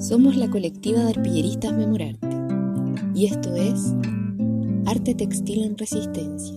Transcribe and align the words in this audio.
Somos 0.00 0.36
la 0.36 0.48
colectiva 0.48 1.00
de 1.00 1.10
arpilleristas 1.10 1.72
Memorarte 1.72 2.28
y 3.16 3.26
esto 3.26 3.52
es 3.56 3.92
Arte 4.86 5.12
Textil 5.12 5.64
en 5.64 5.76
Resistencia. 5.76 6.56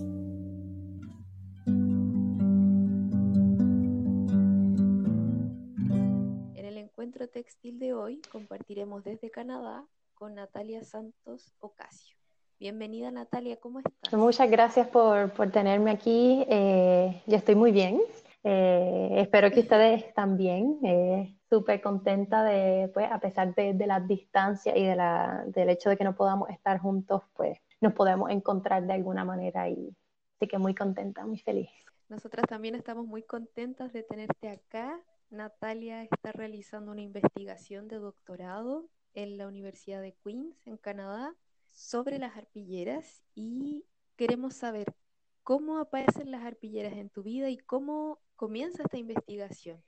En 6.54 6.64
el 6.64 6.76
encuentro 6.78 7.28
textil 7.28 7.80
de 7.80 7.94
hoy 7.94 8.22
compartiremos 8.30 9.02
desde 9.02 9.28
Canadá 9.28 9.84
con 10.14 10.36
Natalia 10.36 10.84
Santos 10.84 11.52
Ocasio. 11.58 12.16
Bienvenida 12.60 13.10
Natalia, 13.10 13.56
¿cómo 13.56 13.80
estás? 13.80 14.12
Muchas 14.12 14.48
gracias 14.48 14.86
por, 14.86 15.32
por 15.32 15.50
tenerme 15.50 15.90
aquí. 15.90 16.46
Eh, 16.48 17.20
yo 17.26 17.36
estoy 17.36 17.56
muy 17.56 17.72
bien. 17.72 18.00
Eh, 18.44 19.14
espero 19.16 19.50
que 19.50 19.60
ustedes 19.60 20.14
también. 20.14 20.78
Eh, 20.84 21.36
Súper 21.52 21.82
contenta 21.82 22.42
de, 22.44 22.90
pues, 22.94 23.12
a 23.12 23.20
pesar 23.20 23.54
de, 23.54 23.74
de 23.74 23.86
las 23.86 24.08
distancias 24.08 24.74
y 24.74 24.86
de 24.86 24.96
la, 24.96 25.44
del 25.48 25.68
hecho 25.68 25.90
de 25.90 25.98
que 25.98 26.04
no 26.04 26.16
podamos 26.16 26.48
estar 26.48 26.78
juntos, 26.78 27.24
pues 27.34 27.58
nos 27.82 27.92
podemos 27.92 28.30
encontrar 28.30 28.86
de 28.86 28.94
alguna 28.94 29.22
manera 29.26 29.68
y 29.68 29.94
así 30.36 30.48
que 30.48 30.56
muy 30.56 30.74
contenta, 30.74 31.26
muy 31.26 31.36
feliz. 31.36 31.68
Nosotras 32.08 32.46
también 32.48 32.74
estamos 32.74 33.06
muy 33.06 33.22
contentas 33.22 33.92
de 33.92 34.02
tenerte 34.02 34.48
acá. 34.48 34.98
Natalia 35.28 36.04
está 36.04 36.32
realizando 36.32 36.90
una 36.90 37.02
investigación 37.02 37.86
de 37.86 37.98
doctorado 37.98 38.86
en 39.12 39.36
la 39.36 39.46
Universidad 39.46 40.00
de 40.00 40.14
Queens, 40.24 40.56
en 40.64 40.78
Canadá, 40.78 41.34
sobre 41.70 42.18
las 42.18 42.34
arpilleras 42.34 43.22
y 43.34 43.84
queremos 44.16 44.54
saber 44.54 44.94
cómo 45.42 45.76
aparecen 45.80 46.30
las 46.30 46.44
arpilleras 46.44 46.94
en 46.94 47.10
tu 47.10 47.22
vida 47.22 47.50
y 47.50 47.58
cómo 47.58 48.20
comienza 48.36 48.84
esta 48.84 48.96
investigación. 48.96 49.82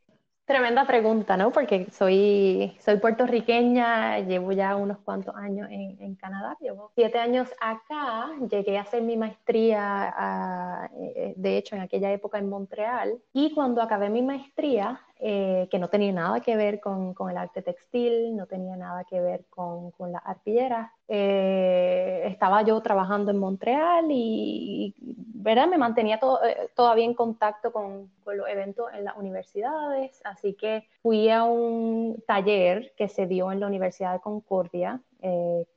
Tremenda 0.47 0.87
pregunta, 0.87 1.39
¿no? 1.39 1.53
Porque 1.53 1.87
soy, 1.91 2.77
soy 2.79 2.99
puertorriqueña, 2.99 4.19
llevo 4.19 4.53
ya 4.53 4.77
unos 4.77 4.99
cuantos 4.99 5.35
años 5.37 5.69
en, 5.71 5.97
en 5.99 6.17
Canadá, 6.17 6.55
llevo 6.61 6.91
siete 6.95 7.19
años 7.19 7.49
acá, 7.63 8.31
llegué 8.51 8.77
a 8.77 8.83
hacer 8.83 9.03
mi 9.03 9.17
maestría, 9.17 10.13
a, 10.15 10.91
eh, 11.01 11.33
de 11.35 11.57
hecho, 11.57 11.77
en 11.77 11.81
aquella 11.81 12.13
época 12.13 12.39
en 12.39 12.51
Montreal, 12.51 13.19
y 13.33 13.55
cuando 13.55 13.81
acabé 13.81 14.11
mi 14.11 14.21
maestría, 14.21 15.01
eh, 15.27 15.69
que 15.71 15.79
no 15.79 15.89
tenía 15.89 16.13
nada 16.13 16.41
que 16.41 16.55
ver 16.55 16.81
con, 16.81 17.15
con, 17.15 17.31
el 17.31 17.39
arte 17.39 17.63
textil, 17.63 18.37
no 18.37 18.45
tenía 18.45 18.77
nada 18.77 19.05
que 19.05 19.23
ver 19.23 19.47
con, 19.49 19.91
con 19.93 20.13
las 20.13 20.21
arpilleras. 20.23 20.91
Eh, 21.09 22.25
estaba 22.27 22.61
yo 22.61 22.79
trabajando 22.83 23.31
en 23.31 23.39
Montreal 23.39 24.05
y, 24.11 24.95
¿verdad? 25.01 25.67
me 25.67 25.79
mantenía 25.79 26.17
eh, 26.17 26.69
todavía 26.77 27.07
en 27.07 27.15
contacto 27.15 27.73
con, 27.73 28.11
con, 28.23 28.37
los 28.37 28.47
eventos 28.51 28.93
en 28.93 29.05
las 29.05 29.17
universidades, 29.17 30.21
así 30.27 30.53
que 30.53 30.87
fui 31.01 31.31
a 31.31 31.45
un 31.45 32.23
taller 32.27 32.93
que 32.95 33.09
se 33.09 33.27
dio 33.27 33.51
en 33.51 33.61
la 33.61 33.67
Universidad 33.67 34.13
de 34.13 34.21
Concordia, 34.21 35.01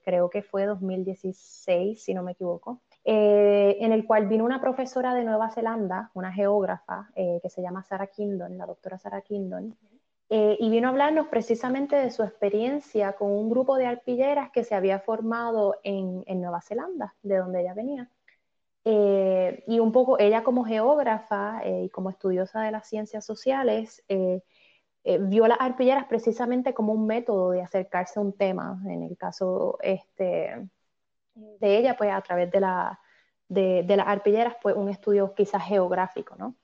creo 0.03 0.29
que 0.29 0.41
fue 0.41 0.65
2016, 0.65 2.03
si 2.03 2.13
no 2.13 2.21
me 2.21 2.33
equivoco. 2.33 2.81
Eh, 3.09 3.77
en 3.79 3.93
el 3.93 4.05
cual 4.05 4.27
vino 4.27 4.43
una 4.43 4.59
profesora 4.59 5.13
de 5.13 5.23
Nueva 5.23 5.49
Zelanda, 5.49 6.11
una 6.13 6.33
geógrafa 6.33 7.09
eh, 7.15 7.39
que 7.41 7.49
se 7.49 7.61
llama 7.61 7.81
Sarah 7.81 8.07
Kingdon, 8.07 8.57
la 8.57 8.65
doctora 8.65 8.97
Sarah 8.97 9.21
Kingdon, 9.21 9.77
eh, 10.29 10.57
y 10.59 10.69
vino 10.69 10.89
a 10.89 10.91
hablarnos 10.91 11.27
precisamente 11.27 11.95
de 11.95 12.11
su 12.11 12.21
experiencia 12.23 13.13
con 13.13 13.31
un 13.31 13.49
grupo 13.49 13.77
de 13.77 13.85
arpilleras 13.85 14.51
que 14.51 14.65
se 14.65 14.75
había 14.75 14.99
formado 14.99 15.77
en, 15.83 16.25
en 16.27 16.41
Nueva 16.41 16.59
Zelanda, 16.59 17.15
de 17.23 17.37
donde 17.37 17.61
ella 17.61 17.73
venía. 17.73 18.09
y 18.83 19.79
un 19.79 19.91
poco 19.93 20.19
ella 20.19 20.43
como 20.43 20.65
geógrafa 20.65 21.61
y 21.65 21.89
como 21.89 22.09
estudiosa 22.09 22.61
de 22.63 22.71
las 22.71 22.87
ciencias 22.89 23.25
sociales, 23.25 24.03
vio 25.29 25.47
las 25.47 25.59
arpilleras 25.61 26.05
precisamente 26.07 26.73
como 26.73 26.93
un 26.93 27.05
método 27.07 27.51
de 27.51 27.61
acercarse 27.61 28.19
a 28.19 28.23
un 28.23 28.33
tema, 28.33 28.81
en 28.85 29.03
el 29.03 29.17
caso 29.17 29.77
este, 29.81 30.69
de 31.35 31.77
ella, 31.77 31.95
pues 31.97 32.11
a 32.11 32.21
través 32.21 32.51
de, 32.51 32.59
la, 32.59 32.99
de, 33.49 33.85
las 33.95 34.07
arpilleras, 34.07 34.55
pues 34.61 34.75
un 34.75 34.89
estudio 34.89 35.33
quizás 35.33 35.63
geográfico, 35.63 36.35
¿no? 36.37 36.55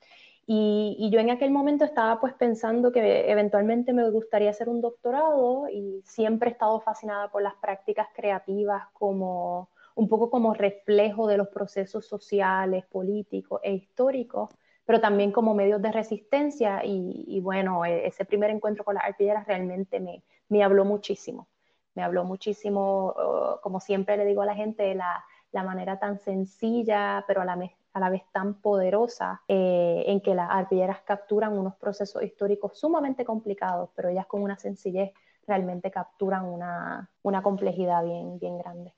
Y, 0.46 1.08
yo 1.10 1.20
en 1.20 1.30
aquel 1.30 1.50
momento 1.50 1.84
estaba 1.84 2.20
pues 2.20 2.34
pensando 2.34 2.92
que 2.92 3.30
eventualmente 3.30 3.92
me 3.92 4.08
gustaría 4.10 4.50
hacer 4.50 4.68
un 4.68 4.82
doctorado 4.82 5.68
y 5.70 6.02
siempre 6.04 6.50
he 6.50 6.52
estado 6.52 6.80
fascinada 6.80 7.30
por 7.30 7.42
las 7.42 7.54
prácticas 7.54 8.08
creativas 8.14 8.82
como 8.92 9.70
un 9.94 10.08
poco 10.08 10.28
como 10.30 10.52
reflejo 10.52 11.26
de 11.28 11.38
los 11.38 11.48
procesos 11.48 12.06
sociales, 12.06 12.84
políticos 12.86 13.60
e 13.62 13.72
históricos, 13.72 14.50
pero 14.84 15.00
también 15.00 15.32
como 15.32 15.54
medios 15.54 15.80
de 15.80 15.92
resistencia 15.92 16.82
y, 16.84 17.40
bueno, 17.40 17.84
e, 17.86 18.06
ese 18.06 18.24
primer 18.24 18.50
encuentro 18.50 18.84
con 18.84 18.96
las 18.96 19.04
arpilleras 19.04 19.46
realmente 19.46 20.00
me, 20.00 20.22
me 20.48 20.62
habló 20.62 20.84
muchísimo 20.84 21.48
me 21.94 22.02
habló 22.02 22.24
muchísimo, 22.24 23.14
como 23.62 23.78
siempre 23.78 24.16
le 24.16 24.24
digo 24.24 24.42
a 24.42 24.46
la 24.46 24.56
gente, 24.56 24.94
la, 24.96 25.24
la 25.54 25.62
manera 25.62 25.98
tan 25.98 26.18
sencilla, 26.18 27.24
pero 27.26 27.40
a 27.40 27.44
la, 27.44 27.70
a 27.92 28.00
la 28.00 28.10
vez 28.10 28.22
tan 28.32 28.60
poderosa 28.60 29.40
eh, 29.46 30.02
en 30.06 30.20
que 30.20 30.34
las 30.34 30.50
arpilleras 30.50 31.00
capturan 31.02 31.56
unos 31.56 31.76
procesos 31.76 32.22
históricos 32.24 32.76
sumamente 32.76 33.24
complicados, 33.24 33.90
pero 33.94 34.08
ellas 34.08 34.26
con 34.26 34.42
una 34.42 34.58
sencillez 34.58 35.12
realmente 35.46 35.92
capturan 35.92 36.44
una, 36.44 37.08
una 37.22 37.42
complejidad 37.42 38.04
bien, 38.04 38.38
bien 38.40 38.58
grande. 38.58 38.92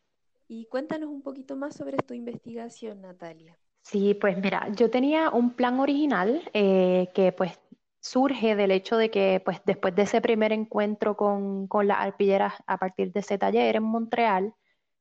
Y 0.49 0.65
cuéntanos 0.67 1.11
un 1.11 1.21
poquito 1.21 1.57
más 1.57 1.75
sobre 1.75 1.99
tu 1.99 2.15
investigación, 2.15 3.03
Natalia. 3.03 3.59
Sí, 3.83 4.15
pues 4.15 4.39
mira, 4.39 4.69
yo 4.75 4.91
tenía 4.91 5.31
un 5.31 5.51
plan 5.53 5.79
original 5.79 6.43
eh, 6.55 7.09
que 7.15 7.33
pues 7.33 7.61
surge 8.01 8.57
del 8.57 8.71
hecho 8.71 8.97
de 8.97 9.11
que 9.11 9.43
pues 9.45 9.61
después 9.67 9.95
de 9.95 10.03
ese 10.03 10.23
primer 10.23 10.53
encuentro 10.53 11.17
con, 11.17 11.67
con 11.67 11.87
las 11.87 11.99
arpilleras 11.99 12.55
a 12.67 12.79
partir 12.79 13.13
de 13.13 13.21
ese 13.21 13.37
taller 13.37 13.77
en 13.77 13.83
Montreal, 13.83 14.55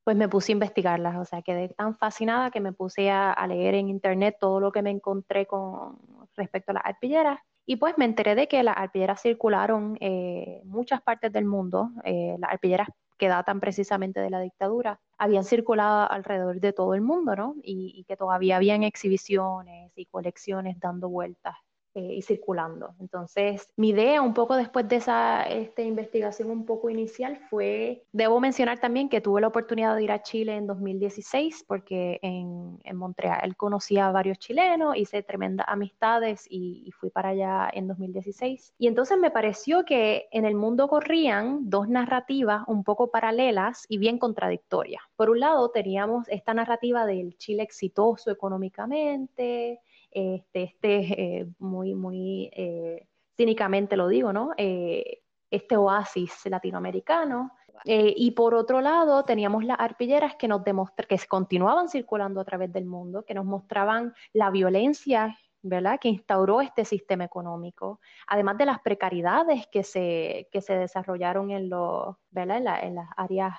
pues 0.05 0.15
me 0.15 0.29
puse 0.29 0.51
a 0.51 0.53
investigarlas, 0.53 1.17
o 1.17 1.25
sea, 1.25 1.41
quedé 1.41 1.69
tan 1.69 1.95
fascinada 1.95 2.51
que 2.51 2.61
me 2.61 2.71
puse 2.73 3.09
a, 3.09 3.35
leer 3.47 3.73
en 3.73 3.89
internet 3.89 4.37
todo 4.39 4.59
lo 4.59 4.71
que 4.71 4.83
me 4.83 4.91
encontré 4.91 5.47
con 5.47 5.97
respecto 6.35 6.71
a 6.71 6.75
las 6.75 6.85
arpilleras 6.85 7.39
y 7.65 7.77
pues 7.77 7.97
me 7.97 8.05
enteré 8.05 8.35
de 8.35 8.47
que 8.47 8.61
las 8.61 8.77
arpilleras 8.77 9.19
circularon 9.19 9.97
en 9.99 10.67
muchas 10.69 11.01
partes 11.01 11.33
del 11.33 11.45
mundo, 11.45 11.89
eh, 12.03 12.35
las 12.39 12.51
arpilleras 12.51 12.87
que 13.17 13.27
datan 13.29 13.59
precisamente 13.59 14.19
de 14.19 14.29
la 14.29 14.41
dictadura, 14.41 14.99
habían 15.17 15.43
circulado 15.43 16.11
alrededor 16.11 16.59
de 16.59 16.71
todo 16.71 16.93
el 16.93 17.01
mundo, 17.01 17.35
¿no? 17.35 17.55
Y, 17.63 17.93
y 17.95 18.03
que 18.03 18.15
todavía 18.15 18.57
habían 18.57 18.83
exhibiciones 18.83 19.91
y 19.95 20.05
colecciones 20.05 20.79
dando 20.79 21.09
vueltas 21.09 21.55
eh, 21.95 22.15
y 22.15 22.21
circulando. 22.21 22.93
Entonces, 22.99 23.69
mi 23.77 23.89
idea 23.89 24.21
un 24.21 24.33
poco 24.33 24.57
después 24.57 24.85
de 24.89 24.97
esa 24.97 25.43
esta 25.43 25.81
investigación 25.81 26.51
un 26.51 26.65
poco 26.65 26.89
inicial 26.89 27.39
fue, 27.49 28.03
debo 28.11 28.41
mencionar 28.41 28.79
también 28.79 29.07
que 29.07 29.21
tuve 29.21 29.39
la 29.39 29.47
oportunidad 29.47 29.95
de 29.95 30.03
ir 30.03 30.11
a 30.11 30.21
Chile 30.21 30.57
en 30.57 30.67
2016 30.67 31.63
porque 31.65 32.19
en, 32.21 32.79
en 32.83 32.97
Montreal 32.97 33.55
conocí 33.55 33.97
a 33.97 34.11
varios 34.11 34.39
chilenos, 34.39 34.97
hice 34.97 35.23
tremendas 35.23 35.67
amistades 35.69 36.45
y, 36.49 36.83
y 36.85 36.91
fui 36.91 37.09
para 37.09 37.29
allá 37.29 37.69
en 37.71 37.87
2016. 37.87 38.73
Y 38.77 38.87
entonces 38.87 39.17
me 39.17 39.31
pareció 39.31 39.85
que 39.85 40.27
en 40.31 40.43
el 40.43 40.55
mundo 40.55 40.89
corrían 40.89 41.69
dos 41.69 41.87
narrativas 41.87 42.63
un 42.67 42.83
poco 42.83 43.09
paralelas 43.09 43.85
y 43.87 43.99
bien 43.99 44.19
contradictorias. 44.19 45.01
Por 45.15 45.29
un 45.29 45.39
lado, 45.39 45.69
teníamos 45.71 46.27
esta 46.27 46.53
narrativa 46.53 47.05
del 47.05 47.37
Chile 47.37 47.63
exitoso 47.63 48.31
económicamente, 48.31 49.79
este, 50.15 50.63
este 50.63 51.39
eh, 51.39 51.47
muy, 51.59 51.93
muy 51.93 52.49
eh, 52.53 53.05
cínicamente 53.35 53.97
lo 53.97 54.07
digo, 54.07 54.31
¿no? 54.31 54.51
Eh, 54.55 55.21
este 55.51 55.75
oasis 55.75 56.45
latinoamericano. 56.45 57.51
y 57.83 58.31
por 58.31 58.55
otro 58.55 58.79
lado, 58.81 59.23
teníamos 59.23 59.63
las 59.65 59.79
arpilleras 59.79 60.35
que 60.37 60.47
nos 60.47 60.63
demostra 60.63 61.05
que 61.05 61.19
continuaban 61.27 61.89
circulando 61.89 62.39
a 62.39 62.45
través 62.45 62.71
del 62.71 62.85
mundo, 62.85 63.23
que 63.23 63.33
nos 63.33 63.45
mostraban 63.45 64.13
la 64.33 64.49
violencia 64.49 65.37
¿verdad? 65.61 65.99
que 65.99 66.07
instauró 66.07 66.61
este 66.61 66.85
sistema 66.85 67.25
económico, 67.25 67.99
además 68.27 68.57
de 68.57 68.65
las 68.65 68.79
precariedades 68.79 69.67
que 69.67 69.83
se, 69.83 70.47
que 70.51 70.61
se 70.61 70.77
desarrollaron 70.77 71.51
en, 71.51 71.69
los, 71.69 72.15
¿verdad? 72.31 72.79
En, 72.83 72.95
las 72.95 73.09
áreas 73.17 73.55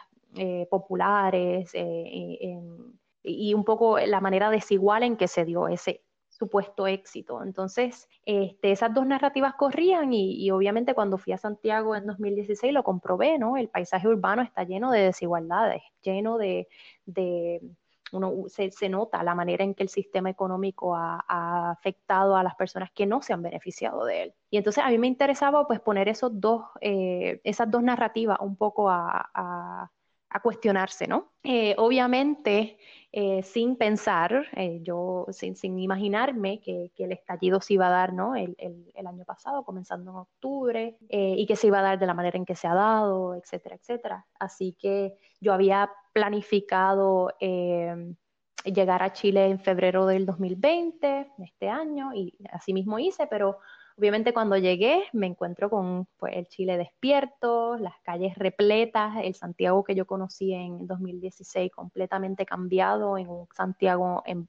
populares 0.71 1.73
y 3.23 3.55
un 3.55 3.65
poco 3.65 3.99
la 3.99 4.21
manera 4.21 4.51
desigual 4.51 5.03
en 5.03 5.17
que 5.17 5.29
se 5.29 5.45
dio 5.45 5.69
ese, 5.69 6.06
supuesto 6.39 6.87
éxito. 6.87 7.43
Entonces, 7.43 8.09
este, 8.25 8.73
esas 8.73 8.93
dos 8.93 9.07
narrativas 9.07 9.55
corrían 9.55 10.13
y, 10.13 10.51
obviamente 10.51 10.95
cuando 10.95 11.19
fui 11.19 11.33
a 11.33 11.39
Santiago 11.39 11.97
en 11.97 12.07
2016 12.07 12.73
lo 12.73 12.85
comprobé, 12.85 13.39
¿no? 13.39 13.57
El 13.57 13.69
paisaje 13.69 14.09
urbano 14.09 14.43
está 14.43 14.65
lleno 14.65 14.91
de 14.91 15.01
desigualdades, 15.01 15.83
lleno 16.03 16.39
de, 16.39 16.69
uno, 18.13 18.45
se, 18.49 18.89
nota 18.89 19.23
la 19.23 19.35
manera 19.35 19.65
en 19.65 19.75
que 19.75 19.83
el 19.83 19.89
sistema 19.89 20.31
económico 20.31 20.95
ha, 20.95 21.71
afectado 21.71 22.37
a 22.37 22.43
las 22.43 22.55
personas 22.55 22.91
que 22.93 23.07
no 23.07 23.23
se 23.23 23.33
han 23.33 23.43
beneficiado 23.43 24.05
de 24.05 24.25
él. 24.25 24.35
Y 24.51 24.59
entonces 24.59 24.85
a 24.85 24.91
mí 24.91 24.99
me 24.99 25.07
interesaba 25.07 25.67
pues 25.67 25.81
poner 25.81 26.09
esos 26.09 26.39
dos, 26.41 26.65
eh, 26.81 27.41
esas 27.45 27.71
dos 27.71 27.83
narrativas 27.83 28.39
un 28.41 28.57
poco 28.57 28.91
a 28.91 29.91
cuestionarse, 30.41 31.07
¿no? 31.07 31.33
Eh, 31.43 31.75
obviamente, 31.79 32.79
eh, 33.13 33.43
sin 33.43 33.77
pensar, 33.77 34.47
eh, 34.57 34.81
yo 34.83 35.27
sin, 35.31 35.57
sin 35.57 35.79
imaginarme 35.79 36.61
que, 36.61 36.93
que, 36.95 37.05
el 37.05 37.13
estallido 37.13 37.61
se 37.61 37.75
iba 37.75 37.87
a 37.87 37.91
dar, 37.91 38.13
¿no? 38.13 38.35
El, 38.37 38.55
el, 38.59 38.91
el 38.95 39.07
año 39.07 39.25
pasado, 39.25 39.65
comenzando 39.65 40.11
en 40.11 40.17
octubre, 40.19 40.99
y 41.09 41.47
que 41.47 41.57
se 41.57 41.69
iba 41.69 41.79
a 41.79 41.83
dar 41.83 41.99
de 41.99 42.07
la 42.07 42.15
manera 42.15 42.37
en 42.37 42.45
que 42.45 42.57
se 42.57 42.67
ha 42.67 42.75
dado, 42.75 43.35
etcétera, 43.35 43.77
etcétera. 43.77 44.27
Así 44.39 44.77
que 44.79 45.15
yo 45.41 45.53
había 45.53 45.91
planificado 46.13 47.31
llegar 47.39 49.03
a 49.03 49.13
Chile 49.13 49.47
en 49.47 49.61
febrero 49.61 50.07
del 50.07 50.27
2020, 50.27 51.33
este 51.39 51.69
año, 51.69 52.13
y 52.15 52.37
así 52.51 52.73
mismo 52.73 52.99
hice, 52.99 53.27
pero 53.27 53.59
Obviamente 53.99 54.35
cuando 54.35 54.59
llegué 54.59 55.05
me 55.15 55.27
encuentro 55.27 55.71
con 55.71 56.07
pues, 56.19 56.37
el 56.37 56.47
Chile 56.49 56.77
despierto, 56.77 57.77
las 57.79 57.95
calles 58.03 58.35
repletas, 58.37 59.17
el 59.23 59.35
Santiago 59.35 59.85
que 59.85 59.95
yo 59.95 60.07
conocí 60.07 60.53
en 60.53 60.87
2016 60.87 61.73
completamente 61.73 62.45
cambiado, 62.45 63.17
en 63.17 63.29
un 63.31 63.49
Santiago 63.57 64.23
en, 64.27 64.49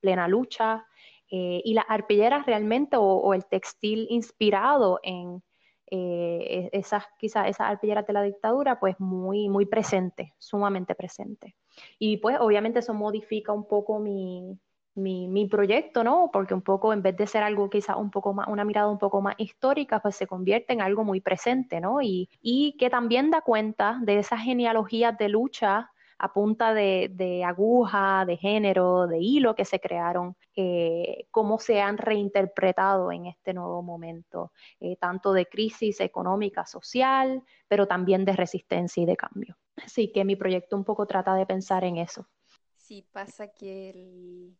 plena 0.00 0.26
lucha, 0.26 0.86
eh, 1.30 1.60
y 1.62 1.74
las 1.74 1.84
arpilleras 1.88 2.46
realmente 2.46 2.96
o, 2.98 3.34
el 3.34 3.44
textil 3.44 4.06
inspirado 4.08 5.00
en 5.02 5.42
eh, 5.90 6.70
esas 6.72 7.04
quizás 7.18 7.46
esas 7.48 7.68
arpilleras 7.68 8.06
de 8.06 8.12
la 8.14 8.22
dictadura, 8.22 8.80
pues 8.80 8.98
muy, 8.98 9.50
muy 9.50 9.66
presente, 9.66 10.32
sumamente 10.38 10.94
presente. 10.94 11.54
Y 11.98 12.16
pues 12.18 12.38
obviamente 12.40 12.78
eso 12.78 12.94
modifica 12.94 13.52
un 13.52 13.68
poco 13.68 13.98
mi, 13.98 14.58
mi, 14.98 15.46
proyecto, 15.46 16.04
¿no? 16.04 16.30
Porque 16.32 16.54
un 16.54 16.62
poco, 16.62 16.92
en 16.92 17.02
vez 17.02 17.16
de 17.16 17.26
ser 17.26 17.42
algo 17.42 17.70
quizás 17.70 17.96
un 17.96 18.10
poco 18.10 18.32
más, 18.34 18.48
una 18.48 18.64
mirada 18.64 18.88
un 18.88 18.98
poco 18.98 19.20
más 19.20 19.34
histórica, 19.38 20.00
pues 20.00 20.16
se 20.16 20.26
convierte 20.26 20.72
en 20.72 20.82
algo 20.82 21.04
muy 21.04 21.20
presente, 21.20 21.80
¿no? 21.80 22.02
Y, 22.02 22.28
y 22.42 22.76
que 22.78 22.90
también 22.90 23.30
da 23.30 23.40
cuenta 23.40 23.98
de 24.02 24.18
esas 24.18 24.40
genealogías 24.40 25.16
de 25.18 25.28
lucha 25.28 25.90
a 26.18 26.32
punta 26.32 26.74
de, 26.74 27.44
aguja, 27.46 28.24
de 28.26 28.36
género, 28.36 29.06
de 29.06 29.18
hilo 29.18 29.54
que 29.54 29.64
se 29.64 29.80
crearon, 29.80 30.36
eh, 30.56 31.26
cómo 31.30 31.58
se 31.60 31.80
han 31.80 31.96
reinterpretado 31.96 33.12
en 33.12 33.26
este 33.26 33.54
nuevo 33.54 33.82
momento, 33.82 34.52
eh, 34.80 34.96
tanto 34.96 35.32
de 35.32 35.46
crisis 35.46 36.00
económica, 36.00 36.66
social, 36.66 37.42
pero 37.68 37.86
también 37.86 38.24
de 38.24 38.32
resistencia 38.32 39.02
y 39.02 39.06
de 39.06 39.16
cambio. 39.16 39.56
Así 39.76 40.10
que 40.10 40.24
mi 40.24 40.34
proyecto 40.34 40.76
un 40.76 40.84
poco 40.84 41.06
trata 41.06 41.34
de 41.36 41.46
pensar 41.46 41.84
en 41.84 41.98
eso. 41.98 42.26
Sí, 42.74 43.06
pasa 43.12 43.48
que 43.48 43.90
el, 43.90 44.56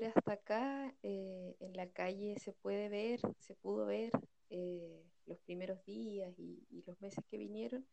hasta 0.00 0.32
acá, 0.32 0.94
eh, 1.02 1.56
en 1.60 1.72
la 1.74 1.88
calle 1.90 2.36
se 2.38 2.52
puede 2.52 2.88
ver, 2.88 3.20
se 3.38 3.54
pudo 3.54 3.86
ver 3.86 4.10
eh, 4.50 5.02
los 5.26 5.38
primeros 5.40 5.84
días 5.84 6.32
y, 6.38 6.82
los 6.86 7.00
meses 7.00 7.24
que 7.30 7.38
vinieron, 7.38 7.86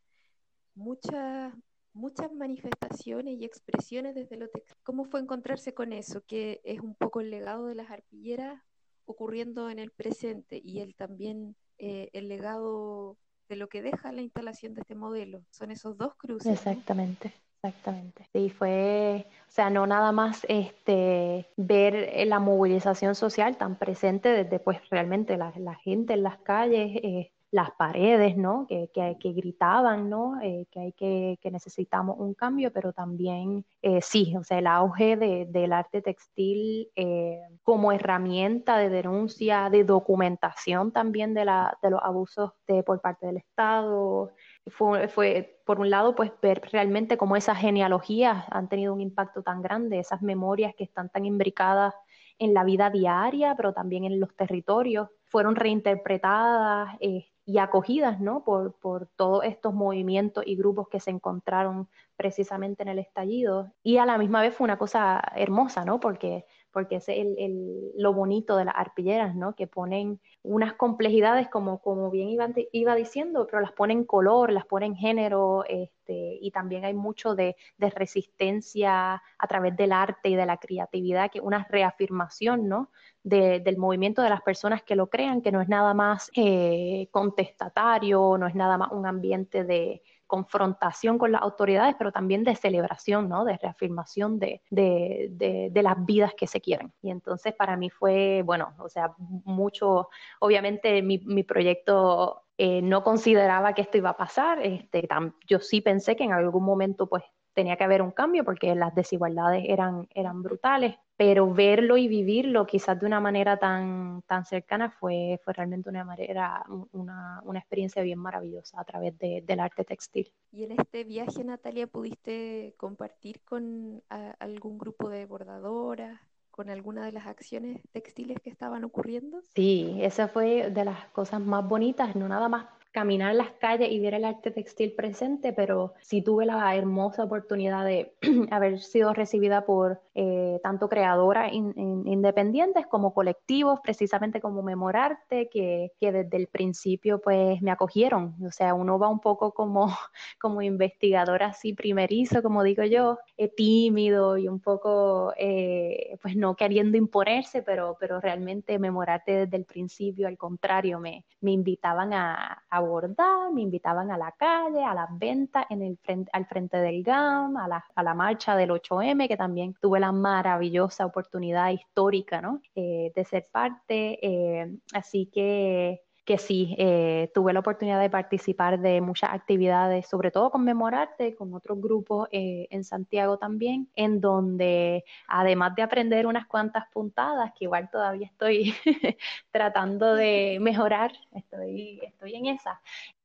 muchas, 0.74 1.54
muchas 1.94 2.32
manifestaciones 2.32 3.40
y 3.40 3.46
expresiones 3.46 4.16
desde 4.16 4.38
lo 4.38 4.48
textil. 4.50 4.78
¿Cómo 4.84 5.06
fue 5.06 5.20
encontrarse 5.20 5.74
con 5.74 5.94
eso? 5.94 6.24
Que 6.26 6.62
es 6.64 6.80
un 6.80 6.96
poco 6.96 7.22
el 7.22 7.30
legado 7.30 7.68
de 7.68 7.76
las 7.76 7.92
arpilleras 7.92 8.62
ocurriendo 9.06 9.70
en 9.70 9.80
el 9.80 9.92
presente 9.92 10.62
y 10.64 10.80
el 10.80 10.96
también 10.96 11.56
eh, 11.78 12.10
el 12.14 12.28
legado 12.28 13.18
de 13.48 13.56
lo 13.56 13.68
que 13.68 13.82
deja 13.82 14.12
la 14.12 14.22
instalación 14.22 14.74
de 14.74 14.82
este 14.82 14.96
modelo. 14.96 15.44
Son 15.50 15.72
esos 15.72 15.98
dos 15.98 16.16
cruces. 16.16 16.52
Exactamente. 16.52 17.34
Exactamente. 17.62 18.26
Sí, 18.32 18.50
fue, 18.50 19.28
o 19.48 19.52
sea, 19.52 19.70
no 19.70 19.86
nada 19.86 20.14
más 20.14 20.46
este 20.48 21.50
ver 21.58 22.26
la 22.28 22.40
movilización 22.40 23.16
social 23.16 23.58
tan 23.58 23.78
presente 23.78 24.30
desde 24.30 24.60
pues 24.60 24.80
realmente 24.90 25.36
la, 25.36 25.52
la 25.58 25.76
gente 25.76 26.14
en 26.14 26.24
las 26.24 26.38
calles, 26.40 26.90
eh, 27.04 27.32
las 27.52 27.72
paredes, 27.72 28.38
¿no? 28.38 28.68
Que, 28.68 28.90
que, 28.94 29.18
que 29.20 29.34
gritaban, 29.34 30.10
¿no? 30.10 30.40
Eh, 30.42 30.68
que 30.72 30.80
hay 30.80 30.94
que, 30.94 31.40
que 31.42 31.50
necesitamos 31.50 32.18
un 32.20 32.36
cambio, 32.36 32.72
pero 32.72 32.94
también 32.94 33.66
eh, 33.82 34.02
sí, 34.02 34.36
o 34.38 34.44
sea, 34.44 34.60
el 34.60 34.68
auge 34.68 35.18
de, 35.18 35.46
del 35.50 35.74
arte 35.74 36.02
textil 36.02 36.90
eh, 36.96 37.40
como 37.64 37.92
herramienta 37.92 38.78
de 38.78 38.90
denuncia, 38.90 39.70
de 39.72 39.84
documentación 39.84 40.92
también 40.92 41.34
de, 41.34 41.46
la, 41.46 41.78
de 41.82 41.90
los 41.90 42.02
abusos 42.04 42.52
de, 42.68 42.84
por 42.84 43.02
parte 43.02 43.26
del 43.26 43.38
Estado, 43.38 44.32
fue, 44.68 45.08
fue, 45.08 45.60
por 45.66 45.80
un 45.80 45.90
lado, 45.90 46.16
pues 46.16 46.32
ver 46.42 46.62
realmente 46.72 47.18
cómo 47.18 47.36
esas 47.36 47.58
genealogías 47.58 48.46
han 48.52 48.70
tenido 48.70 48.94
un 48.94 49.02
impacto 49.02 49.42
tan 49.42 49.62
grande, 49.64 50.00
esas 50.00 50.22
memorias 50.22 50.76
que 50.76 50.84
están 50.84 51.10
tan 51.10 51.26
imbricadas 51.26 51.96
en 52.38 52.54
la 52.54 52.64
vida 52.64 52.90
diaria, 52.90 53.56
pero 53.56 53.74
también 53.74 54.06
en 54.06 54.20
los 54.20 54.36
territorios, 54.36 55.10
fueron 55.26 55.56
reinterpretadas 55.56 56.96
eh, 57.00 57.28
y 57.50 57.58
acogidas 57.58 58.20
¿no? 58.20 58.44
por, 58.44 58.74
por 58.74 59.08
todos 59.16 59.44
estos 59.44 59.74
movimientos 59.74 60.44
y 60.46 60.56
grupos 60.56 60.88
que 60.88 61.00
se 61.00 61.10
encontraron 61.10 61.90
precisamente 62.16 62.84
en 62.84 62.90
el 62.90 63.00
estallido. 63.00 63.72
Y 63.82 63.98
a 63.98 64.06
la 64.06 64.20
misma 64.20 64.42
vez 64.42 64.54
fue 64.54 64.66
una 64.66 64.78
cosa 64.78 65.20
hermosa, 65.36 65.84
¿no? 65.84 66.00
porque 66.00 66.46
porque 66.72 66.98
es 66.98 67.10
el, 67.10 67.92
lo 67.96 68.14
bonito 68.14 68.56
de 68.56 68.66
las 68.66 68.76
arpilleras, 68.76 69.36
¿no? 69.36 69.56
Que 69.56 69.68
ponen 69.68 70.20
unas 70.44 70.74
complejidades, 70.74 71.50
como, 71.50 71.82
como 71.82 72.10
bien 72.12 72.30
iba, 72.30 72.96
diciendo, 72.96 73.48
pero 73.50 73.62
las 73.62 73.72
ponen 73.72 74.04
color, 74.04 74.52
las 74.52 74.66
ponen 74.66 74.96
género, 74.96 75.64
este, 75.68 76.38
y 76.42 76.52
también 76.52 76.86
hay 76.86 76.94
mucho 76.94 77.36
de, 77.36 77.56
de, 77.78 77.90
resistencia 77.90 79.22
a 79.38 79.48
través 79.48 79.76
del 79.76 79.92
arte 79.92 80.30
y 80.30 80.36
de 80.36 80.46
la 80.46 80.58
creatividad, 80.58 81.32
que 81.32 81.42
una 81.42 81.66
reafirmación, 81.70 82.68
¿no? 82.68 82.92
De, 83.24 83.60
del 83.60 83.78
movimiento 83.78 84.22
de 84.22 84.30
las 84.30 84.42
personas 84.42 84.84
que 84.84 84.96
lo 84.96 85.08
crean, 85.08 85.42
que 85.42 85.52
no 85.52 85.62
es 85.62 85.68
nada 85.68 85.94
más 85.94 86.32
eh, 86.36 87.08
contestatario, 87.12 88.38
no 88.38 88.48
es 88.48 88.56
nada 88.56 88.78
más 88.78 88.92
un 88.92 89.06
ambiente 89.06 89.64
de, 89.64 90.02
confrontación 90.30 91.18
con 91.18 91.32
las 91.32 91.42
autoridades, 91.42 91.96
pero 91.98 92.12
también 92.12 92.44
de 92.44 92.56
celebración, 92.56 93.28
¿no? 93.28 93.46
De 93.46 93.58
reafirmación 93.58 94.38
de, 94.38 94.62
de, 94.70 95.28
de, 95.32 95.70
de, 95.72 95.84
las 95.84 96.06
vidas 96.06 96.36
que 96.38 96.46
se 96.46 96.62
quieren. 96.62 96.94
Y 97.02 97.10
entonces 97.10 97.56
para 97.56 97.76
mí 97.76 97.90
fue, 97.90 98.44
bueno, 98.46 98.76
o 98.78 98.88
sea, 98.88 99.12
mucho, 99.18 100.10
obviamente 100.40 101.02
mi, 101.02 101.18
mi 101.26 101.44
proyecto 101.44 102.44
eh, 102.60 102.84
no 102.84 103.04
consideraba 103.04 103.74
que 103.74 103.82
esto 103.82 103.98
iba 103.98 104.12
a 104.12 104.18
pasar, 104.18 104.64
este, 104.64 105.08
yo 105.48 105.60
sí 105.60 105.82
pensé 105.82 106.16
que 106.16 106.26
en 106.26 106.34
algún 106.34 106.64
momento 106.64 107.08
pues 107.08 107.24
tenía 107.54 107.76
que 107.76 107.84
haber 107.84 108.02
un 108.02 108.12
cambio 108.12 108.44
porque 108.44 108.74
las 108.76 108.94
desigualdades 108.96 109.64
eran, 109.68 110.08
eran 110.14 110.42
brutales, 110.42 110.96
pero 111.18 111.54
verlo 111.54 111.98
y 111.98 112.08
vivirlo 112.08 112.66
quizás 112.66 113.00
de 113.00 113.06
una 113.06 113.20
manera 113.20 113.58
tan, 113.58 114.22
tan 114.24 114.46
cercana 114.46 114.90
fue, 114.90 115.40
fue 115.44 115.54
realmente 115.54 115.90
una 115.90 116.06
manera, 116.06 116.64
una, 116.92 117.42
una 117.44 117.60
experiencia 117.60 118.02
bien 118.04 118.20
maravillosa 118.20 118.80
a 118.80 118.86
través 118.86 119.18
de, 119.18 119.44
del 119.46 119.60
arte 119.60 119.84
textil. 119.84 120.32
¿Y 120.52 120.64
en 120.64 120.80
este 120.80 121.04
viaje, 121.04 121.44
Natalia, 121.44 121.88
pudiste 121.88 122.74
compartir 122.78 123.42
con 123.42 124.02
a, 124.10 124.32
algún 124.40 124.78
grupo 124.78 125.10
de 125.10 125.26
bordadoras? 125.26 126.20
con 126.52 126.70
alguna 126.70 127.06
de 127.06 127.14
las 127.14 127.26
acciones 127.26 127.82
textiles 127.94 128.38
que 128.42 128.50
estaban 128.50 128.84
ocurriendo? 128.84 129.40
Sí, 129.56 129.98
esa 130.02 130.28
fue 130.28 130.70
de 130.70 130.84
las 130.84 131.06
cosas 131.12 131.40
más 131.40 131.66
bonitas, 131.66 132.18
no 132.18 132.28
nada 132.28 132.50
más 132.50 132.66
caminar 132.92 133.36
las 133.36 133.52
calles 133.52 133.92
y 133.92 134.00
ver 134.00 134.16
el 134.16 134.26
arte 134.26 134.52
textil 134.52 134.94
presente, 134.94 135.54
pero 135.54 135.94
sí 136.02 136.22
tuve 136.22 136.46
la 136.46 136.76
hermosa 136.76 137.24
oportunidad 137.24 137.86
de 137.86 138.14
haber 138.52 138.80
sido 138.80 139.14
recibida 139.14 139.66
por 139.66 140.02
eh, 140.16 140.60
tanto 140.64 140.90
creadoras 140.90 141.54
in, 141.54 141.74
in, 141.76 142.08
independientes 142.08 142.88
como 142.88 143.14
colectivos, 143.14 143.80
precisamente 143.82 144.42
como 144.42 144.64
Memorarte, 144.64 145.50
que, 145.50 145.92
que, 146.00 146.12
desde 146.12 146.38
el 146.38 146.48
principio 146.48 147.22
pues 147.22 147.62
me 147.62 147.72
acogieron. 147.72 148.36
O 148.46 148.52
sea, 148.52 148.74
uno 148.74 148.98
va 148.98 149.08
un 149.08 149.20
poco 149.20 149.54
como, 149.54 149.96
como 150.40 150.62
investigador 150.62 151.44
así 151.44 151.74
primerizo, 151.74 152.42
como 152.42 152.64
digo 152.64 152.84
yo, 152.84 153.20
eh, 153.38 153.50
tímido 153.50 154.38
y 154.38 154.48
un 154.48 154.60
poco 154.60 155.34
eh, 155.38 156.18
pues 156.22 156.36
no 156.36 156.56
queriendo 156.56 156.98
imponerse, 156.98 157.62
pero, 157.62 157.98
pero 158.00 158.20
realmente 158.20 158.80
Memorarte 158.80 159.46
desde 159.46 159.58
el 159.58 159.66
principio, 159.66 160.28
al 160.28 160.38
contrario, 160.38 161.00
me, 161.00 161.26
me 161.42 161.52
invitaban 161.52 162.14
a, 162.14 162.64
abordar, 162.70 163.52
me 163.54 163.62
invitaban 163.62 164.12
a 164.12 164.18
la 164.18 164.32
calle, 164.32 164.84
a 164.84 164.94
las 164.94 165.10
ventas 165.18 165.66
en 165.70 165.82
el 165.82 165.98
frente, 165.98 166.30
al 166.34 166.46
frente 166.46 166.78
del 166.78 167.04
GAM, 167.04 167.58
a 167.58 167.68
la, 167.68 167.86
a 167.96 168.04
la 168.04 168.14
marcha 168.14 168.56
del 168.56 168.72
8M, 168.72 169.28
que 169.28 169.38
también 169.38 169.76
tuve 169.82 170.00
la 170.00 170.12
maravillosa 170.12 171.06
oportunidad 171.06 171.72
histórica 171.72 172.42
¿no? 172.42 172.62
eh, 172.76 173.12
de 173.16 173.26
ser 173.26 173.46
parte. 173.52 174.20
Eh, 174.22 174.78
así 174.94 175.28
que 175.28 176.02
que 176.30 176.38
sí, 176.38 176.76
eh, 176.78 177.32
tuve 177.34 177.54
la 177.54 177.62
oportunidad 177.62 178.00
de 178.00 178.08
participar 178.08 178.80
de 178.80 179.02
muchas 179.02 179.32
actividades, 179.34 180.08
sobre 180.08 180.30
todo 180.30 180.52
conmemorarte 180.52 181.34
con 181.34 181.52
otros 181.56 181.82
grupos 181.82 182.30
eh, 182.32 182.68
en 182.70 182.84
Santiago 182.84 183.40
también, 183.40 183.90
en 183.96 184.22
donde 184.22 185.06
además 185.28 185.74
de 185.76 185.82
aprender 185.82 186.28
unas 186.28 186.46
cuantas 186.46 186.84
puntadas, 186.94 187.52
que 187.58 187.66
igual 187.66 187.90
todavía 187.90 188.28
estoy 188.28 188.76
tratando 189.52 190.14
de 190.14 190.60
mejorar, 190.62 191.14
estoy, 191.32 192.00
estoy 192.04 192.36
en 192.36 192.46
esa, 192.46 192.80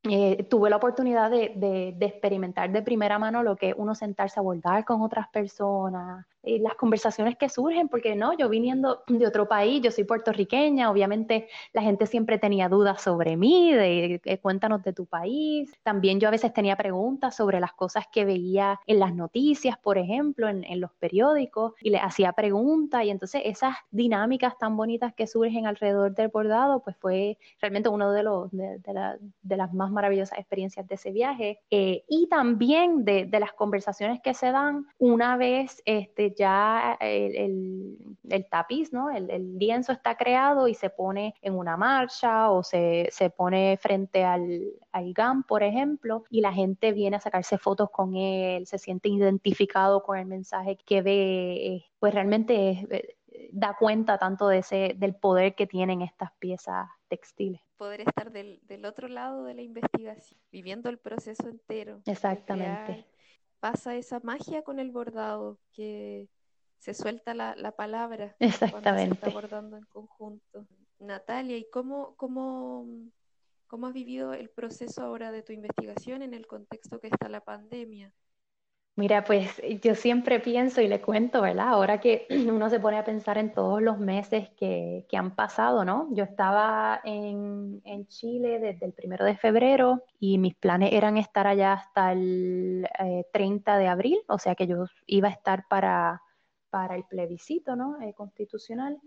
eh, 0.08 0.44
tuve 0.50 0.68
la 0.68 0.76
oportunidad 0.76 1.30
de, 1.30 1.96
experimentar 2.00 2.70
de 2.70 2.82
primera 2.82 3.18
mano 3.18 3.42
lo 3.42 3.56
que 3.56 3.74
uno 3.76 3.94
sentarse 3.94 4.38
a 4.38 4.42
bordar 4.42 4.84
con 4.84 5.00
otras 5.00 5.28
personas, 5.28 6.26
eh, 6.42 6.58
las 6.60 6.74
conversaciones 6.74 7.38
que 7.38 7.48
surgen, 7.48 7.88
porque 7.88 8.14
no, 8.14 8.36
yo 8.36 8.50
viniendo 8.50 9.02
de 9.08 9.26
otro 9.26 9.48
país, 9.48 9.80
yo 9.80 9.90
soy 9.90 10.04
puertorriqueña, 10.04 10.90
obviamente 10.90 11.48
la 11.72 11.80
gente 11.80 12.04
siempre 12.04 12.38
tenía 12.38 12.68
dudas 12.68 13.00
sobre 13.00 13.38
mí, 13.38 13.72
de, 13.72 14.20
cuéntanos 14.42 14.82
de 14.82 14.92
tu 14.92 15.06
país. 15.06 15.72
También 15.82 16.20
yo 16.20 16.28
a 16.28 16.30
veces 16.30 16.52
tenía 16.52 16.76
preguntas 16.76 17.34
sobre 17.34 17.60
las 17.60 17.72
cosas 17.72 18.04
que 18.12 18.26
veía 18.26 18.78
en 18.86 19.00
las 19.00 19.14
noticias, 19.14 19.78
por 19.78 19.96
ejemplo, 19.96 20.48
en, 20.48 20.80
los 20.80 20.92
periódicos, 20.92 21.72
y 21.80 21.90
le 21.90 21.98
hacía 21.98 22.32
preguntas, 22.32 23.04
y 23.04 23.10
entonces 23.10 23.40
esas 23.44 23.76
dinámicas 23.90 24.58
tan 24.58 24.76
bonitas 24.76 25.14
que 25.14 25.26
surgen 25.26 25.66
alrededor 25.66 26.14
del 26.14 26.28
bordado, 26.28 26.80
pues 26.80 26.96
fue 26.96 27.38
realmente 27.60 27.88
uno 27.88 28.12
de, 28.12 28.22
los, 28.22 28.50
de, 28.50 29.56
las 29.56 29.72
más 29.72 29.93
maravillosas 29.94 30.38
experiencias 30.38 30.86
de 30.86 30.94
ese 30.96 31.10
viaje. 31.10 31.60
Eh, 31.70 32.04
y 32.08 32.28
también 32.28 33.04
de, 33.04 33.28
las 33.34 33.52
conversaciones 33.52 34.20
que 34.22 34.34
se 34.34 34.50
dan 34.52 34.86
una 34.98 35.36
vez 35.36 35.82
este, 35.86 36.34
ya 36.36 36.96
el, 37.00 37.96
tapiz, 38.50 38.92
¿no? 38.92 39.10
El, 39.10 39.58
lienzo 39.58 39.92
está 39.92 40.16
creado 40.16 40.68
y 40.68 40.74
se 40.74 40.90
pone 40.90 41.34
en 41.40 41.54
una 41.54 41.76
marcha 41.76 42.50
o 42.50 42.62
se, 42.62 43.08
pone 43.36 43.78
frente 43.80 44.24
al, 44.24 44.72
al 44.92 45.12
GAM, 45.12 45.44
por 45.44 45.62
ejemplo, 45.62 46.24
y 46.30 46.40
la 46.40 46.52
gente 46.52 46.92
viene 46.92 47.16
a 47.16 47.20
sacarse 47.20 47.58
fotos 47.58 47.90
con 47.90 48.14
él, 48.16 48.66
se 48.66 48.78
siente 48.78 49.08
identificado 49.08 50.02
con 50.02 50.18
el 50.18 50.26
mensaje 50.26 50.76
que 50.84 51.02
ve, 51.02 51.66
eh, 51.66 51.84
pues 51.98 52.14
realmente 52.14 52.86
eh, 52.90 53.16
da 53.52 53.76
cuenta 53.78 54.18
tanto 54.18 54.48
de 54.48 54.58
ese, 54.58 54.94
del 54.96 55.14
poder 55.14 55.54
que 55.54 55.66
tienen 55.66 56.02
estas 56.02 56.30
piezas 56.38 56.88
textiles. 57.08 57.60
Poder 57.76 58.02
estar 58.02 58.30
del, 58.30 58.60
del 58.64 58.84
otro 58.84 59.08
lado 59.08 59.44
de 59.44 59.54
la 59.54 59.62
investigación, 59.62 60.40
viviendo 60.50 60.88
el 60.88 60.98
proceso 60.98 61.48
entero. 61.48 62.00
Exactamente 62.06 63.06
pasa 63.64 63.96
esa 63.96 64.20
magia 64.20 64.60
con 64.60 64.78
el 64.78 64.90
bordado, 64.90 65.58
que 65.72 66.28
se 66.76 66.92
suelta 66.92 67.32
la, 67.32 67.72
palabra 67.72 68.36
Exactamente. 68.38 69.14
se 69.16 69.24
está 69.24 69.30
bordando 69.30 69.78
en 69.78 69.86
conjunto. 69.86 70.66
Natalia, 70.98 71.56
¿y 71.56 71.70
cómo, 71.70 72.14
cómo, 72.16 72.86
cómo 73.66 73.86
has 73.86 73.94
vivido 73.94 74.34
el 74.34 74.50
proceso 74.50 75.00
ahora 75.00 75.32
de 75.32 75.42
tu 75.42 75.54
investigación 75.54 76.20
en 76.20 76.34
el 76.34 76.46
contexto 76.46 77.00
que 77.00 77.06
está 77.06 77.30
la 77.30 77.40
pandemia? 77.40 78.12
Mira, 78.96 79.24
pues 79.24 79.60
yo 79.82 79.96
siempre 79.96 80.38
pienso 80.38 80.80
y 80.80 80.86
le 80.86 81.00
cuento, 81.00 81.42
¿verdad? 81.42 81.68
Ahora 81.68 81.98
que 81.98 82.28
uno 82.48 82.70
se 82.70 82.78
pone 82.78 82.96
a 82.96 83.04
pensar 83.04 83.38
en 83.38 83.52
todos 83.52 83.82
los 83.82 83.98
meses 83.98 84.50
que, 84.50 85.04
han 85.12 85.34
pasado, 85.34 85.84
¿no? 85.84 86.08
Yo 86.12 86.24
estaba 86.24 87.00
en, 87.04 87.82
Chile 88.08 88.60
desde 88.60 88.86
el 88.86 88.92
primero 88.92 89.24
de 89.24 89.36
febrero 89.36 90.04
y 90.20 90.38
mis 90.38 90.54
planes 90.54 90.92
eran 90.92 91.16
estar 91.16 91.46
allá 91.46 91.72
hasta 91.72 92.12
el 92.12 92.86
30 93.32 93.76
eh, 93.76 93.78
de 93.80 93.88
abril, 93.88 94.18
o 94.28 94.38
sea 94.38 94.54
que 94.54 94.66
yo 94.66 94.86
iba 95.06 95.28
a 95.28 95.32
estar 95.32 95.66
para, 95.68 96.22
para 96.70 96.96
el 96.96 97.04
plebiscito, 97.04 97.76
¿no? 97.76 98.00
Eh, 98.00 98.14
constitucional. 98.14 99.00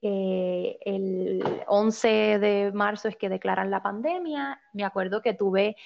Eh, 0.00 0.78
el 0.84 1.42
11 1.66 2.38
de 2.38 2.72
marzo 2.74 3.08
es 3.08 3.16
que 3.16 3.28
declaran 3.28 3.70
la 3.70 3.82
pandemia. 3.82 4.60
Me 4.72 4.84
acuerdo 4.84 5.22
que 5.22 5.32
tuve 5.32 5.76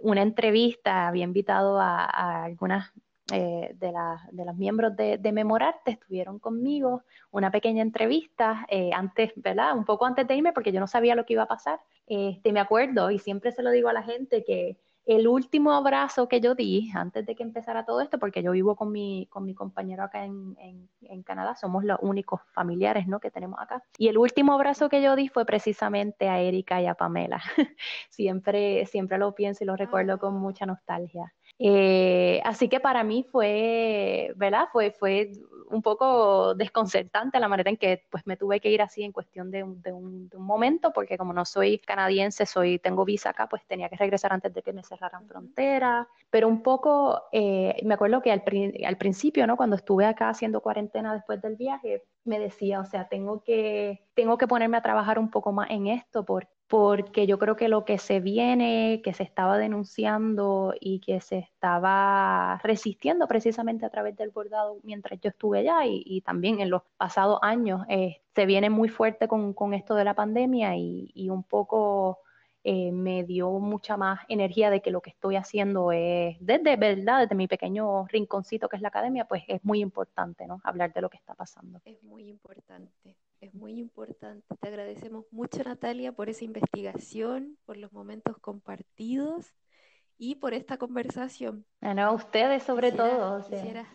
una 0.00 0.22
entrevista, 0.22 1.08
había 1.08 1.24
invitado 1.24 1.80
a, 1.80 2.44
algunas 2.44 2.92
eh, 3.32 3.74
de, 3.74 3.92
de, 4.32 4.44
los 4.44 4.56
miembros 4.56 4.96
de, 4.96 5.18
de, 5.18 5.32
Memorarte, 5.32 5.92
estuvieron 5.92 6.38
conmigo, 6.38 7.02
una 7.30 7.50
pequeña 7.50 7.82
entrevista 7.82 8.66
eh, 8.70 8.90
antes, 8.94 9.32
¿verdad? 9.36 9.76
Un 9.76 9.84
poco 9.84 10.06
antes 10.06 10.26
de 10.26 10.36
irme 10.36 10.52
porque 10.52 10.72
yo 10.72 10.80
no 10.80 10.86
sabía 10.86 11.14
lo 11.14 11.26
que 11.26 11.34
iba 11.34 11.42
a 11.42 11.48
pasar. 11.48 11.80
Este, 12.06 12.52
me 12.52 12.60
acuerdo 12.60 13.10
y 13.10 13.18
siempre 13.18 13.52
se 13.52 13.62
lo 13.62 13.70
digo 13.70 13.88
a 13.88 13.92
la 13.92 14.02
gente 14.02 14.44
que 14.44 14.78
el 15.08 15.26
último 15.26 15.72
abrazo 15.72 16.28
que 16.28 16.42
yo 16.42 16.54
di 16.54 16.90
antes 16.94 17.24
de 17.24 17.34
que 17.34 17.42
empezara 17.42 17.86
todo 17.86 18.02
esto, 18.02 18.18
porque 18.18 18.42
yo 18.42 18.52
vivo 18.52 18.76
con 18.76 18.92
mi, 18.92 19.26
con 19.30 19.46
mi 19.46 19.54
compañero 19.54 20.02
acá 20.02 20.26
en, 20.26 20.54
en, 21.00 21.22
Canadá, 21.22 21.56
somos 21.56 21.82
los 21.82 21.98
únicos 22.02 22.42
familiares 22.52 23.08
¿no? 23.08 23.18
que 23.18 23.30
tenemos 23.30 23.58
acá. 23.58 23.82
Y 23.96 24.08
el 24.08 24.18
último 24.18 24.52
abrazo 24.52 24.90
que 24.90 25.00
yo 25.00 25.16
di 25.16 25.28
fue 25.28 25.46
precisamente 25.46 26.28
a 26.28 26.40
Erika 26.40 26.82
y 26.82 26.86
a 26.86 26.94
Pamela. 26.94 27.40
siempre, 28.10 28.84
siempre 28.84 29.16
lo 29.16 29.34
pienso 29.34 29.64
y 29.64 29.66
lo 29.66 29.76
recuerdo 29.76 30.18
con 30.18 30.34
mucha 30.34 30.66
nostalgia. 30.66 31.32
Eh, 31.58 32.40
así 32.44 32.68
que 32.68 32.78
para 32.78 33.02
mí 33.02 33.24
fue, 33.30 34.32
¿verdad? 34.36 34.68
Fue, 34.72 34.92
fue 34.92 35.32
un 35.70 35.82
poco 35.82 36.54
desconcertante 36.54 37.40
la 37.40 37.48
manera 37.48 37.70
en 37.70 37.76
que 37.76 38.04
pues 38.10 38.26
me 38.26 38.36
tuve 38.36 38.60
que 38.60 38.70
ir 38.70 38.80
así 38.80 39.02
en 39.02 39.12
cuestión 39.12 39.50
de 39.50 39.64
un, 39.64 39.82
de 39.82 39.92
un, 39.92 40.28
momento, 40.38 40.92
porque 40.92 41.18
como 41.18 41.32
no 41.32 41.44
soy 41.44 41.78
canadiense, 41.78 42.46
soy, 42.46 42.78
tengo 42.78 43.04
visa 43.04 43.30
acá, 43.30 43.48
pues 43.48 43.66
tenía 43.66 43.88
que 43.88 43.96
regresar 43.96 44.32
antes 44.32 44.54
de 44.54 44.62
que 44.62 44.72
me 44.72 44.82
cerraran 44.82 45.26
fronteras. 45.26 46.06
Pero 46.30 46.48
un 46.48 46.62
poco, 46.62 47.22
eh, 47.32 47.76
me 47.84 47.94
acuerdo 47.94 48.22
que 48.22 48.32
al, 48.32 48.42
al 48.86 48.96
principio, 48.96 49.46
¿no? 49.46 49.56
Cuando 49.56 49.76
estuve 49.76 50.06
acá 50.06 50.28
haciendo 50.30 50.60
cuarentena 50.60 51.12
después 51.12 51.42
del 51.42 51.56
viaje, 51.56 52.04
me 52.24 52.38
decía, 52.38 52.80
o 52.80 52.86
sea, 52.86 53.08
tengo 53.08 53.42
que, 53.42 54.06
tengo 54.14 54.38
que 54.38 54.46
ponerme 54.46 54.76
a 54.76 54.82
trabajar 54.82 55.18
un 55.18 55.30
poco 55.30 55.52
más 55.52 55.70
en 55.70 55.88
esto 55.88 56.24
porque 56.24 56.57
porque 56.68 57.26
yo 57.26 57.38
creo 57.38 57.56
que 57.56 57.68
lo 57.68 57.86
que 57.86 57.98
se 57.98 58.20
viene, 58.20 59.00
que 59.02 59.14
se 59.14 59.22
estaba 59.22 59.56
denunciando 59.56 60.74
y 60.78 61.00
que 61.00 61.20
se 61.20 61.38
estaba 61.38 62.60
resistiendo 62.62 63.26
precisamente 63.26 63.86
a 63.86 63.90
través 63.90 64.16
del 64.16 64.30
bordado 64.30 64.78
mientras 64.82 65.18
yo 65.20 65.30
estuve 65.30 65.60
allá 65.60 65.86
y, 65.86 66.20
también 66.20 66.60
en 66.60 66.68
los 66.68 66.82
pasados 66.98 67.38
años, 67.42 67.86
eh, 67.88 68.20
se 68.34 68.46
viene 68.46 68.68
muy 68.68 68.90
fuerte 68.90 69.28
con, 69.28 69.54
esto 69.72 69.94
de 69.94 70.04
la 70.04 70.14
pandemia 70.14 70.76
y, 70.76 71.30
un 71.30 71.42
poco 71.42 72.18
eh, 72.64 72.92
me 72.92 73.24
dio 73.24 73.50
mucha 73.60 73.96
más 73.96 74.20
energía 74.28 74.68
de 74.68 74.82
que 74.82 74.90
lo 74.90 75.00
que 75.00 75.10
estoy 75.10 75.36
haciendo 75.36 75.90
es, 75.92 76.36
desde 76.40 76.76
verdad, 76.76 77.20
desde 77.22 77.34
mi 77.34 77.48
pequeño 77.48 78.06
rinconcito 78.08 78.68
que 78.68 78.76
es 78.76 78.82
la 78.82 78.88
academia, 78.88 79.24
pues 79.24 79.42
es 79.48 79.64
muy 79.64 79.80
importante, 79.80 80.46
¿no? 80.46 80.60
Hablar 80.64 80.92
de 80.92 81.00
lo 81.00 81.08
que 81.08 81.16
está 81.16 81.34
pasando. 81.34 81.80
Es 81.86 82.02
muy 82.02 82.28
importante 82.28 83.16
es 83.40 83.54
muy 83.54 83.78
importante. 83.78 84.44
Te 84.60 84.68
agradecemos 84.68 85.24
mucho, 85.30 85.62
Natalia, 85.62 86.12
por 86.12 86.28
esa 86.28 86.44
investigación, 86.44 87.56
por 87.64 87.76
los 87.76 87.92
momentos 87.92 88.36
compartidos 88.38 89.54
y 90.18 90.34
por 90.36 90.52
esta 90.52 90.76
conversación. 90.78 91.64
Bueno, 91.80 92.02
a 92.02 92.12
ustedes 92.12 92.64
sobre 92.64 92.92
todo. 92.92 93.38
Quisiera 93.48 93.86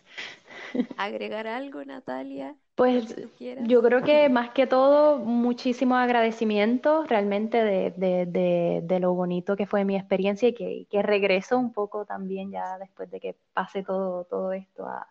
agregar 0.96 1.46
algo, 1.46 1.84
Natalia. 1.84 2.56
Pues 2.74 3.14
yo 3.38 3.82
creo 3.82 4.02
que 4.02 4.28
más 4.28 4.50
que 4.50 4.66
todo, 4.66 5.18
muchísimos 5.18 5.98
agradecimientos 5.98 7.06
realmente 7.08 7.62
de, 7.62 7.92
de, 7.92 8.80
de, 8.82 9.00
lo 9.00 9.14
bonito 9.14 9.54
que 9.54 9.66
fue 9.66 9.84
mi 9.84 9.94
experiencia 9.94 10.48
y 10.48 10.54
que, 10.54 10.86
que 10.90 11.02
regreso 11.02 11.56
un 11.56 11.72
poco 11.72 12.04
también 12.04 12.50
ya 12.50 12.76
después 12.78 13.08
de 13.12 13.20
que 13.20 13.36
pase 13.52 13.84
todo, 13.84 14.24
todo 14.24 14.52
esto 14.52 14.86
a, 14.86 15.06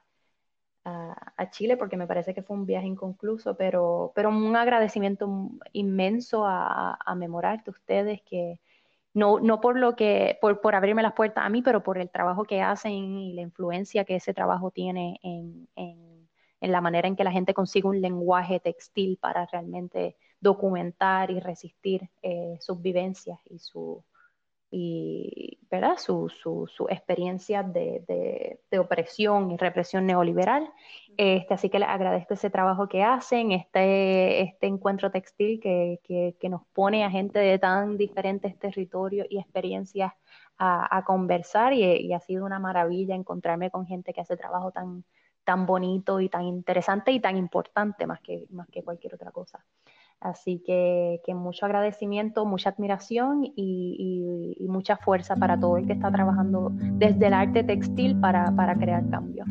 a, 0.86 1.50
Chile 1.52 1.78
porque 1.78 1.98
me 1.98 2.08
parece 2.08 2.34
que 2.34 2.42
fue 2.42 2.56
un 2.58 2.66
viaje 2.66 2.88
inconcluso, 2.88 3.56
pero, 3.56 4.12
pero 4.16 4.30
un 4.30 4.56
agradecimiento 4.56 5.52
inmenso 5.72 6.46
a, 6.46 6.98
a 7.06 7.16
Memorarte 7.16 7.70
ustedes 7.70 8.22
que 8.24 8.60
no, 9.14 9.40
no 9.40 9.62
por 9.62 9.78
lo 9.78 9.96
que, 9.96 10.38
por, 10.42 10.62
por, 10.62 10.76
abrirme 10.76 11.04
las 11.04 11.14
puertas 11.14 11.46
a 11.46 11.50
mí, 11.50 11.62
pero 11.62 11.84
por 11.84 11.98
el 11.98 12.10
trabajo 12.10 12.46
que 12.46 12.62
hacen 12.62 12.94
y 12.94 13.34
la 13.34 13.42
influencia 13.42 14.06
que 14.06 14.16
ese 14.16 14.34
trabajo 14.34 14.72
tiene 14.72 15.20
en, 15.24 15.68
en, 15.76 16.28
la 16.62 16.82
manera 16.82 17.08
en 17.08 17.16
que 17.16 17.26
la 17.26 17.32
gente 17.32 17.54
consigue 17.54 17.88
un 17.88 18.02
lenguaje 18.02 18.60
textil 18.60 19.18
para 19.18 19.46
realmente 19.46 20.16
documentar 20.40 21.30
y 21.30 21.40
resistir 21.40 22.10
eh, 22.22 22.58
sus 22.60 22.82
vivencias 22.82 23.38
y 23.50 23.60
su, 23.60 24.04
y 24.76 25.60
¿verdad? 25.70 25.98
su, 25.98 26.30
su, 26.30 26.68
su 26.68 26.88
experiencia 26.90 27.62
de, 27.62 28.58
de, 28.72 28.80
opresión 28.80 29.52
y 29.52 29.58
represión 29.58 30.08
neoliberal. 30.08 30.68
Este, 31.16 31.54
así 31.54 31.70
que 31.70 31.78
les 31.78 31.90
agradezco 31.90 32.34
ese 32.34 32.50
trabajo 32.50 32.90
que 32.90 33.04
hacen, 33.04 33.52
este, 33.52 34.42
este 34.42 34.66
encuentro 34.66 35.12
textil 35.12 35.60
que, 35.60 36.00
que, 36.04 36.36
que 36.40 36.50
nos 36.50 36.64
pone 36.74 37.04
a 37.04 37.12
gente 37.12 37.38
de 37.38 37.60
tan 37.60 37.98
diferentes 37.98 38.58
territorios 38.58 39.28
y 39.30 39.38
experiencias 39.38 40.12
a, 40.58 40.98
a 40.98 41.06
conversar 41.06 41.74
y, 41.74 41.84
y, 41.84 42.14
ha 42.14 42.20
sido 42.20 42.44
una 42.44 42.58
maravilla 42.58 43.14
encontrarme 43.14 43.70
con 43.70 43.86
gente 43.86 44.12
que 44.12 44.22
hace 44.22 44.36
trabajo 44.36 44.72
tan, 44.72 45.04
tan 45.44 45.68
bonito 45.68 46.20
y 46.20 46.30
tan 46.30 46.46
interesante 46.46 47.12
y 47.12 47.20
tan 47.20 47.38
importante 47.38 48.08
más 48.08 48.22
que, 48.22 48.48
más 48.50 48.68
que 48.70 48.84
cualquier 48.84 49.14
otra 49.14 49.32
cosa. 49.32 49.64
Así 50.24 50.64
que, 50.66 51.20
mucho 51.36 51.66
agradecimiento, 51.66 52.46
mucha 52.46 52.70
admiración 52.70 53.44
y, 53.44 54.58
mucha 54.70 54.96
fuerza 54.98 55.36
para 55.36 55.60
todo 55.60 55.78
el 55.78 55.86
que 55.86 55.94
está 55.94 56.10
trabajando 56.12 56.72
desde 56.74 57.28
el 57.28 57.34
arte 57.34 57.64
textil 57.64 58.20
para, 58.20 58.52
para 58.56 58.76
crear 58.76 59.08
cambio. 59.10 59.44